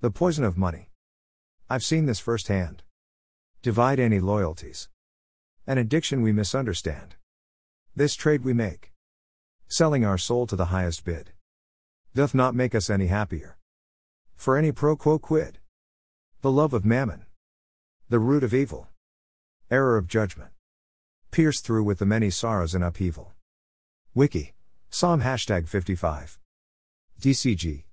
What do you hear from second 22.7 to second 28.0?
and upheaval. Wiki. Psalm hashtag 55. DCG.